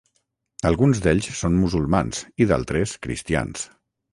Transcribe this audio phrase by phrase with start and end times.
[0.69, 3.71] Alguns d'ells són musulmans i d'altres cristians.